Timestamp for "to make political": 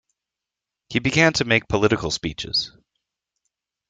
1.33-2.09